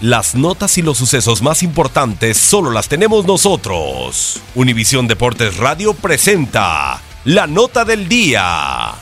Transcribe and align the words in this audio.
Las 0.00 0.36
notas 0.36 0.78
y 0.78 0.82
los 0.82 0.96
sucesos 0.96 1.42
más 1.42 1.64
importantes 1.64 2.38
solo 2.38 2.70
las 2.70 2.88
tenemos 2.88 3.26
nosotros. 3.26 4.40
Univisión 4.54 5.08
Deportes 5.08 5.56
Radio 5.56 5.92
presenta 5.92 7.02
la 7.24 7.48
nota 7.48 7.84
del 7.84 8.08
día. 8.08 8.94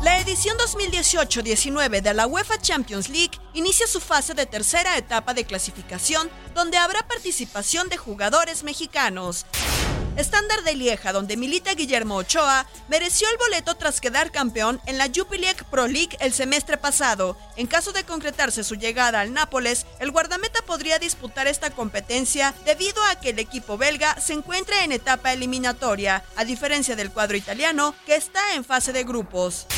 La 0.00 0.18
edición 0.20 0.56
2018-19 0.56 2.00
de 2.00 2.14
la 2.14 2.26
UEFA 2.26 2.56
Champions 2.62 3.10
League 3.10 3.38
inicia 3.52 3.86
su 3.86 4.00
fase 4.00 4.32
de 4.32 4.46
tercera 4.46 4.96
etapa 4.96 5.34
de 5.34 5.44
clasificación, 5.44 6.30
donde 6.54 6.78
habrá 6.78 7.06
participación 7.06 7.90
de 7.90 7.98
jugadores 7.98 8.62
mexicanos. 8.64 9.44
Estándar 10.18 10.64
de 10.64 10.74
Lieja, 10.74 11.12
donde 11.12 11.36
milita 11.36 11.74
Guillermo 11.74 12.16
Ochoa, 12.16 12.66
mereció 12.88 13.30
el 13.30 13.38
boleto 13.38 13.76
tras 13.76 14.00
quedar 14.00 14.32
campeón 14.32 14.80
en 14.86 14.98
la 14.98 15.08
Jupiler 15.14 15.54
Pro 15.70 15.86
League 15.86 16.16
el 16.18 16.32
semestre 16.32 16.76
pasado. 16.76 17.38
En 17.54 17.68
caso 17.68 17.92
de 17.92 18.02
concretarse 18.02 18.64
su 18.64 18.74
llegada 18.74 19.20
al 19.20 19.32
Nápoles, 19.32 19.86
el 20.00 20.10
guardameta 20.10 20.60
podría 20.62 20.98
disputar 20.98 21.46
esta 21.46 21.70
competencia 21.70 22.52
debido 22.64 23.00
a 23.04 23.20
que 23.20 23.30
el 23.30 23.38
equipo 23.38 23.78
belga 23.78 24.20
se 24.20 24.32
encuentra 24.32 24.82
en 24.82 24.90
etapa 24.90 25.32
eliminatoria, 25.32 26.24
a 26.34 26.44
diferencia 26.44 26.96
del 26.96 27.12
cuadro 27.12 27.36
italiano 27.36 27.94
que 28.04 28.16
está 28.16 28.54
en 28.54 28.64
fase 28.64 28.92
de 28.92 29.04
grupos. 29.04 29.68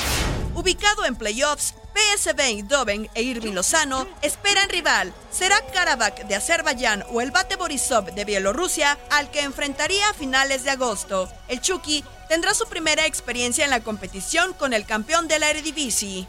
Ubicado 0.54 1.04
en 1.04 1.16
playoffs, 1.16 1.74
PSV 1.94 2.40
Eindhoven 2.40 3.10
e 3.14 3.22
Irving 3.22 3.52
Lozano 3.52 4.06
esperan 4.22 4.68
rival. 4.68 5.12
¿Será 5.30 5.60
Karabakh 5.72 6.26
de 6.26 6.34
Azerbaiyán 6.34 7.04
o 7.10 7.20
el 7.20 7.30
Bate 7.30 7.56
Borisov 7.56 8.12
de 8.12 8.24
Bielorrusia 8.24 8.98
al 9.10 9.30
que 9.30 9.42
enfrentaría 9.42 10.08
a 10.08 10.14
finales 10.14 10.64
de 10.64 10.70
agosto? 10.70 11.28
El 11.48 11.60
Chucky 11.60 12.04
tendrá 12.28 12.54
su 12.54 12.66
primera 12.68 13.06
experiencia 13.06 13.64
en 13.64 13.70
la 13.70 13.80
competición 13.80 14.52
con 14.52 14.72
el 14.72 14.86
campeón 14.86 15.28
de 15.28 15.38
la 15.38 15.50
Eredivisie. 15.50 16.26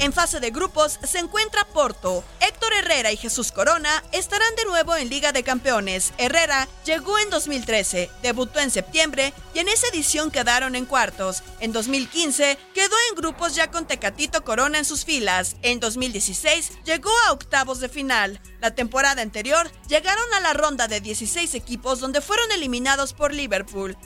En 0.00 0.14
fase 0.14 0.40
de 0.40 0.50
grupos 0.50 0.98
se 1.02 1.18
encuentra 1.18 1.66
Porto. 1.66 2.24
Héctor 2.40 2.72
Herrera 2.72 3.12
y 3.12 3.18
Jesús 3.18 3.52
Corona 3.52 4.02
estarán 4.12 4.56
de 4.56 4.64
nuevo 4.64 4.96
en 4.96 5.10
Liga 5.10 5.32
de 5.32 5.42
Campeones. 5.42 6.14
Herrera 6.16 6.66
llegó 6.86 7.18
en 7.18 7.28
2013, 7.28 8.10
debutó 8.22 8.60
en 8.60 8.70
septiembre 8.70 9.34
y 9.52 9.58
en 9.58 9.68
esa 9.68 9.88
edición 9.88 10.30
quedaron 10.30 10.74
en 10.74 10.86
cuartos. 10.86 11.42
En 11.60 11.72
2015 11.72 12.56
quedó 12.72 12.96
en 13.10 13.16
grupos 13.16 13.54
ya 13.54 13.70
con 13.70 13.86
Tecatito 13.86 14.42
Corona 14.42 14.78
en 14.78 14.86
sus 14.86 15.04
filas. 15.04 15.56
En 15.60 15.80
2016 15.80 16.82
llegó 16.86 17.12
a 17.26 17.32
octavos 17.32 17.78
de 17.80 17.90
final. 17.90 18.40
La 18.62 18.74
temporada 18.74 19.20
anterior 19.20 19.70
llegaron 19.86 20.32
a 20.32 20.40
la 20.40 20.54
ronda 20.54 20.88
de 20.88 21.02
16 21.02 21.54
equipos 21.54 22.00
donde 22.00 22.22
fueron 22.22 22.50
eliminados 22.52 23.12
por 23.12 23.34
Liverpool. 23.34 23.98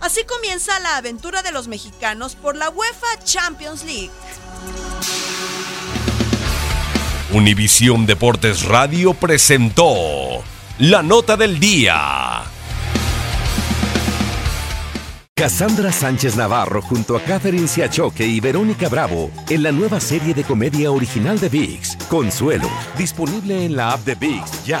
Así 0.00 0.24
comienza 0.24 0.78
la 0.80 0.96
aventura 0.96 1.42
de 1.42 1.52
los 1.52 1.68
mexicanos 1.68 2.34
por 2.34 2.56
la 2.56 2.70
UEFA 2.70 3.24
Champions 3.24 3.84
League. 3.84 4.10
Univisión 7.32 8.06
Deportes 8.06 8.64
Radio 8.64 9.12
presentó 9.12 10.42
la 10.78 11.02
nota 11.02 11.36
del 11.36 11.60
día. 11.60 12.44
Cassandra 15.34 15.92
Sánchez 15.92 16.34
Navarro 16.34 16.80
junto 16.80 17.14
a 17.14 17.20
Catherine 17.20 17.68
Siachoque 17.68 18.26
y 18.26 18.40
Verónica 18.40 18.88
Bravo 18.88 19.30
en 19.50 19.62
la 19.62 19.70
nueva 19.70 20.00
serie 20.00 20.32
de 20.32 20.44
comedia 20.44 20.90
original 20.90 21.38
de 21.38 21.50
VIX, 21.50 21.96
Consuelo, 22.08 22.70
disponible 22.96 23.66
en 23.66 23.76
la 23.76 23.92
app 23.92 24.00
de 24.06 24.14
VIX 24.14 24.64
ya. 24.64 24.80